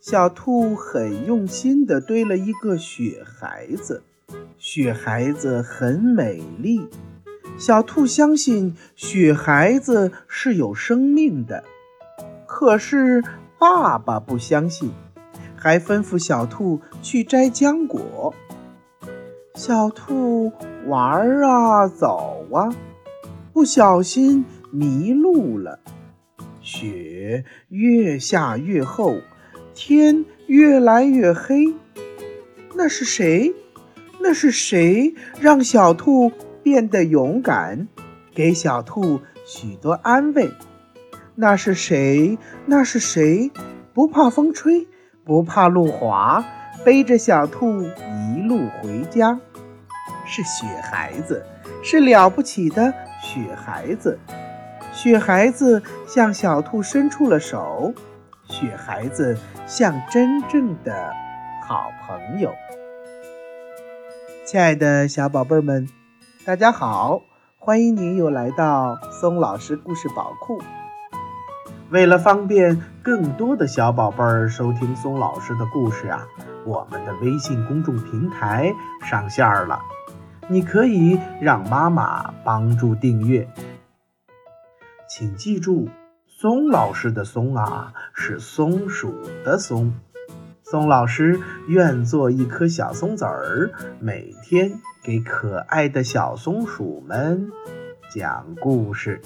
[0.00, 4.02] 小兔很用心地堆了一个雪孩子，
[4.56, 6.88] 雪孩子很美丽。
[7.58, 11.62] 小兔相信雪孩子是有生命的，
[12.46, 13.22] 可是
[13.58, 14.90] 爸爸不相信，
[15.54, 18.34] 还吩咐小兔去摘浆果。
[19.54, 20.50] 小兔
[20.86, 22.74] 玩啊走啊，
[23.52, 25.78] 不小心迷路了。
[26.62, 29.18] 雪越下越厚，
[29.82, 31.74] 天越来越黑。
[32.76, 33.54] 那是谁？
[34.20, 36.30] 那是谁让小兔？
[36.62, 37.88] 变得勇敢，
[38.34, 40.50] 给小兔许多安慰。
[41.34, 42.36] 那是谁？
[42.66, 43.50] 那是谁？
[43.94, 44.86] 不怕风吹，
[45.24, 46.44] 不怕路滑，
[46.84, 49.40] 背着小兔一路回家。
[50.26, 51.42] 是雪孩子，
[51.82, 54.18] 是了不起的雪孩子。
[54.92, 57.94] 雪孩子向小兔伸出了手，
[58.60, 61.14] 雪孩子像真正的
[61.66, 62.52] 好朋友。
[64.44, 65.88] 亲爱的小宝贝们。
[66.44, 67.22] 大家好，
[67.58, 70.60] 欢迎您又来到松老师故事宝库。
[71.88, 76.26] 为了方便更多的小宝贝儿收听松老师的故事啊，
[76.66, 79.80] 我们的微信公众平台上线了，
[80.48, 83.48] 你可以让妈妈帮助订阅。
[85.08, 85.88] 请记住，
[86.40, 89.12] 松老师的“松”啊，是松鼠
[89.44, 89.92] 的“松”。
[90.64, 91.38] 松老师
[91.68, 97.50] 愿做一颗小松子儿，每天给可爱的小松鼠们
[98.10, 99.20] 讲故事。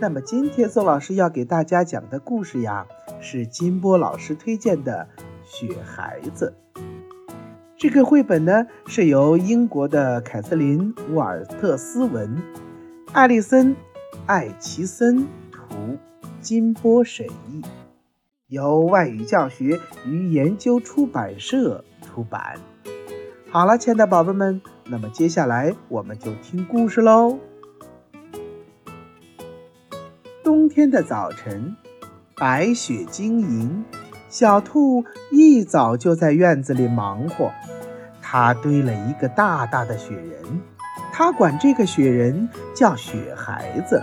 [0.00, 2.84] 那么今天宋老师要给大家讲的故事呀，
[3.20, 5.06] 是金波老师推荐的
[5.44, 6.54] 《雪孩子》。
[7.76, 12.42] 这个绘本呢，是由英国的凯瑟琳·沃尔特斯文、
[13.12, 13.76] 艾丽森·
[14.28, 15.96] 艾奇森图，
[16.42, 17.62] 金波审译。
[18.48, 22.58] 由外语教学与研究出版社出版。
[23.50, 27.38] 好了，亲爱的宝贝们，那么接下来我们就听故事喽。
[30.44, 31.74] 冬天的早晨，
[32.36, 33.82] 白雪晶莹，
[34.28, 35.02] 小兔
[35.32, 37.50] 一早就在院子里忙活。
[38.20, 40.60] 它堆了一个大大的雪人，
[41.18, 44.00] 它管这个雪人叫雪孩子。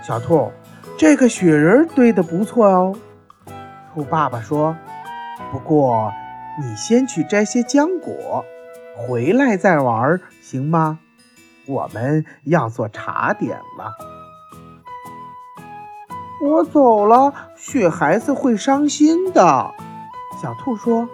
[0.00, 0.52] 小兔。
[0.96, 2.96] 这个雪人堆得不错哦，
[3.92, 4.76] 兔爸爸说。
[5.50, 6.12] 不过
[6.60, 8.44] 你先去摘些浆果，
[8.96, 11.00] 回来再玩，行吗？
[11.66, 13.92] 我们要做茶点了。
[16.40, 19.42] 我走了，雪孩子会伤心的。
[20.40, 21.08] 小兔说。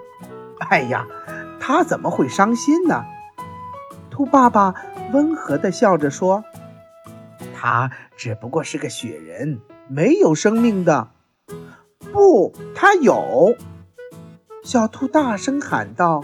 [0.69, 1.07] 哎呀，
[1.59, 3.07] 他怎么会伤心呢？
[4.13, 4.75] 兔爸爸
[5.13, 6.45] 温和地笑着说。
[7.55, 9.59] 他只不过是个雪人。
[9.89, 11.09] 没有生命的，
[12.13, 13.57] 不，它有！
[14.63, 16.23] 小兔大声喊道：“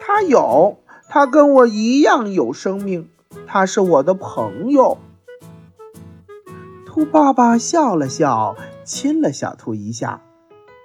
[0.00, 0.78] 它有，
[1.08, 3.10] 它跟我一样有生命，
[3.46, 4.96] 它是我的朋友。”
[6.86, 10.22] 兔爸爸笑了笑，亲了小兔一下：“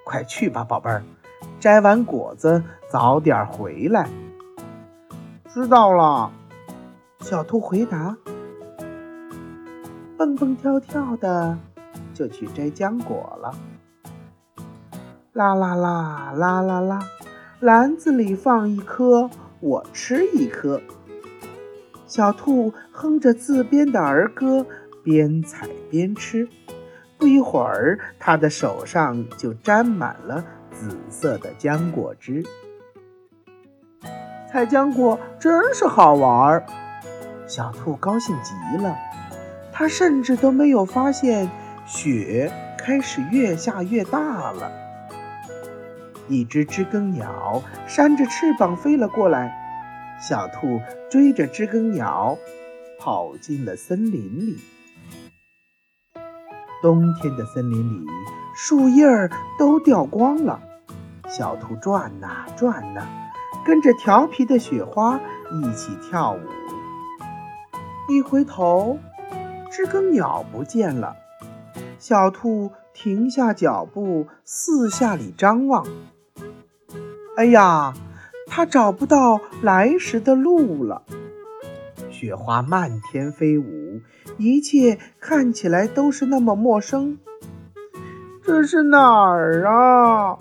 [0.04, 1.02] 快去吧，宝贝儿，
[1.60, 4.10] 摘完果子早点回来。”
[5.56, 6.30] 知道了，
[7.20, 8.14] 小兔回答，
[10.18, 11.56] 蹦蹦跳跳的。
[12.12, 13.54] 就去摘浆果了。
[15.32, 16.98] 啦啦啦啦啦啦，
[17.60, 19.30] 篮子里放一颗，
[19.60, 20.82] 我吃一颗。
[22.06, 24.66] 小兔哼着自编的儿歌，
[25.02, 26.46] 边采边吃。
[27.16, 32.44] 不一会儿，它的手上就沾满了紫色的浆果汁。
[34.50, 36.66] 采浆果真是好玩儿，
[37.46, 38.96] 小兔高兴极了。
[39.72, 41.50] 它甚至都没有发现。
[41.86, 44.72] 雪开始越下越大了，
[46.26, 49.56] 一只知更鸟扇着翅膀飞了过来，
[50.20, 52.36] 小兔追着知更鸟
[52.98, 54.58] 跑进了森林里。
[56.82, 58.06] 冬天的森林里，
[58.56, 60.60] 树叶儿都掉光了，
[61.28, 63.06] 小兔转呐转呐，
[63.66, 65.18] 跟着调皮的雪花
[65.50, 66.38] 一起跳舞。
[68.08, 68.96] 一回头，
[69.72, 71.16] 知更鸟不见了。
[71.98, 75.84] 小兔停下脚步，四下里张望。
[77.36, 77.92] 哎呀，
[78.46, 81.02] 它找不到来时的路了。
[82.08, 84.00] 雪花漫天飞舞，
[84.38, 87.18] 一切看起来都是那么陌生。
[88.44, 90.38] 这是哪儿啊？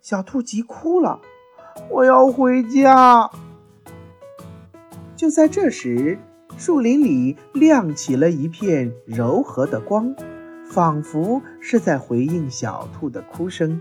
[0.00, 1.20] 小兔急哭了。
[1.90, 3.30] 我要回家。
[5.16, 6.18] 就在这时，
[6.56, 10.14] 树林里亮起了一片柔和的光。
[10.66, 13.80] 仿佛是在回应小兔的哭声。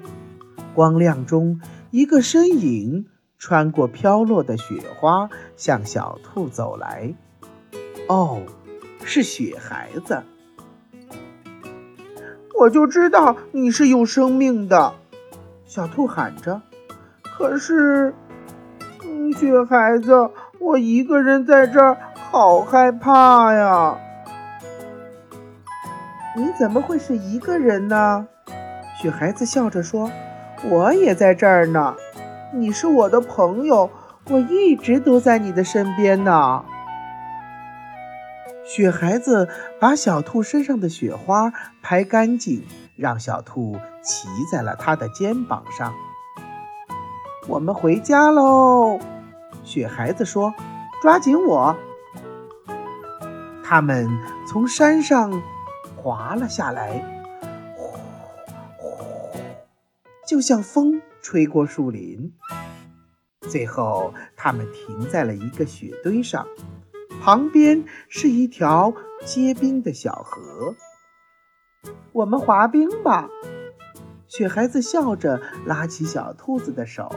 [0.76, 1.60] 光亮中，
[1.90, 3.08] 一个身影
[3.40, 7.16] 穿过飘落的雪花，向小兔走来。
[8.08, 8.44] 哦，
[9.04, 10.22] 是雪孩子。
[12.60, 14.94] 我就知道你是有生命的，
[15.66, 16.62] 小兔喊着。
[17.38, 18.14] 可是，
[19.04, 23.98] 嗯，雪孩子，我一个人在这儿，好害怕呀。
[26.36, 28.28] 你怎么会是一个人呢？
[29.00, 30.10] 雪孩子笑着说
[30.70, 31.96] ：“我也在这儿呢。
[32.54, 33.90] 你是我的朋友，
[34.30, 36.64] 我一直都在你的身边呢。”
[38.64, 41.52] 雪孩子把小兔身上的雪花
[41.82, 42.64] 拍干净，
[42.96, 45.94] 让小兔骑在了他的肩膀上。
[47.48, 49.00] 我们回家喽，
[49.64, 50.54] 雪孩子说
[51.04, 51.76] ：“抓紧我。”
[53.64, 54.08] 他们
[54.48, 55.42] 从山上
[55.96, 57.04] 滑了下来，
[57.76, 57.98] 呼
[58.78, 59.38] 呼，
[60.26, 62.34] 就像风吹过树林。
[63.42, 66.48] 最后，他们停在了一个雪堆上。
[67.22, 68.94] 旁边是一条
[69.24, 70.76] 结冰的小河，
[72.12, 73.30] 我们滑冰吧。
[74.36, 77.08] 雪孩子笑着拉起小兔子的手，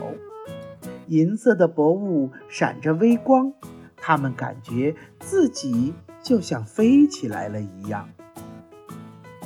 [1.07, 3.51] 银色的薄雾闪着微光，
[3.95, 8.07] 他们感觉自己就像飞起来了一样。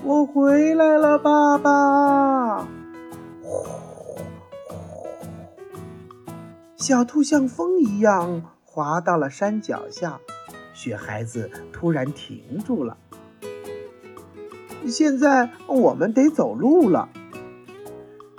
[0.03, 2.57] 我回来了，爸爸！
[3.41, 3.63] 呼
[4.67, 4.75] 呼，
[6.75, 10.19] 小兔像风一样滑到了山脚下。
[10.73, 12.97] 雪孩子突然停住了。
[14.87, 17.07] 现在我们得走路了。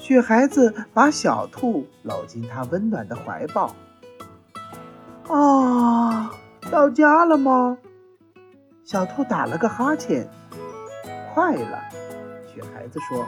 [0.02, 3.72] 雪孩子把小兔搂进他温暖的怀抱。
[5.28, 6.28] 啊，
[6.72, 7.78] 到家了吗？
[8.82, 10.28] 小兔打了个哈欠。
[11.32, 11.78] 快了，
[12.52, 13.24] 雪孩子说。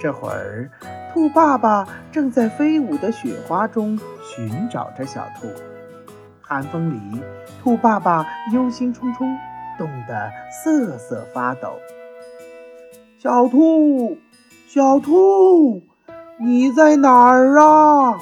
[0.00, 0.68] 这会儿，
[1.14, 5.46] 兔爸爸正在飞舞的雪花中寻找着小兔。
[6.40, 7.22] 寒风里，
[7.62, 9.38] 兔爸爸忧心忡忡，
[9.78, 11.78] 冻得瑟瑟发抖。
[13.20, 14.18] 小兔，
[14.68, 15.80] 小兔，
[16.40, 18.18] 你在哪儿啊？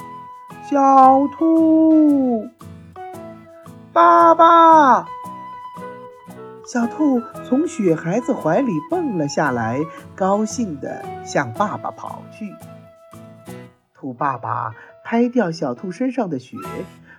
[0.69, 2.47] 小兔，
[3.91, 5.07] 爸爸！
[6.67, 9.81] 小兔从雪孩子怀里蹦了下来，
[10.15, 12.53] 高兴地向爸爸跑去。
[13.95, 16.57] 兔爸爸拍掉小兔身上的雪。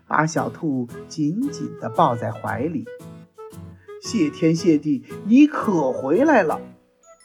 [0.08, 2.84] 把小兔紧紧地抱在怀里。
[4.00, 6.60] 谢天谢地，你可回来了！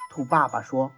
[0.09, 0.91] 兔爸爸说：“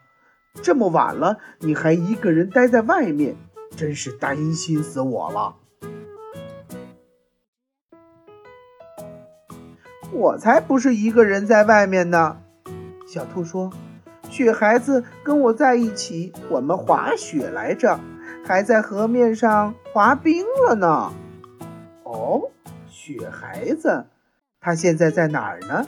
[0.62, 3.36] 这么晚了，你还一个人待在外面，
[3.76, 5.56] 真是担心死我了。”
[10.12, 12.38] 我才不是一个人在外面呢，
[13.08, 13.72] 小兔说
[14.30, 18.00] ：“雪孩子跟我在一起，我们滑雪来着，
[18.46, 21.12] 还在河面上滑冰了呢。”
[22.06, 22.52] 哦，
[22.88, 24.06] 雪孩子，
[24.62, 25.84] 他现在在哪儿呢？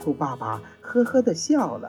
[0.00, 1.88] 兔爸爸呵呵地笑了。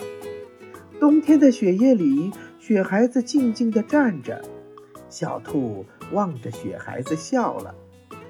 [0.99, 4.41] 冬天的雪夜里，雪孩子静静地站着。
[5.09, 7.73] 小兔望着雪孩子笑了，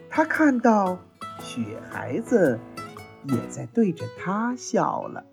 [0.09, 0.97] 他看到
[1.39, 2.59] 雪孩子
[3.23, 5.23] 也在对着他笑了。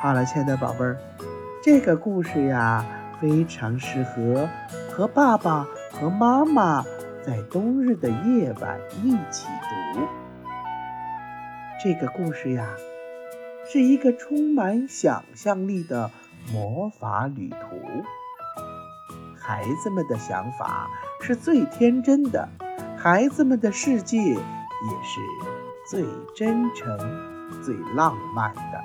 [0.00, 0.96] 好了，亲爱的宝贝儿，
[1.62, 2.84] 这个故事呀。
[3.20, 4.48] 非常适合
[4.92, 6.84] 和爸爸和妈妈
[7.20, 9.48] 在冬日的夜晚一起。
[11.80, 12.74] 这个故事呀，
[13.70, 16.10] 是一个充满想象力的
[16.52, 17.56] 魔法旅途。
[19.40, 22.48] 孩子们的想法是最天真的，
[22.96, 25.20] 孩子们的世界也是
[25.88, 26.04] 最
[26.34, 26.98] 真诚、
[27.62, 28.84] 最浪漫的。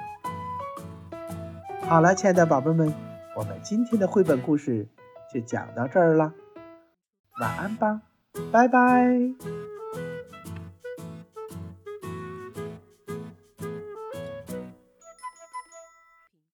[1.88, 2.94] 好了，亲爱的宝贝们。
[3.36, 4.88] 我们今天的绘本故事
[5.34, 6.34] 就讲到这儿了，
[7.42, 8.02] 晚安吧，
[8.52, 9.53] 拜拜。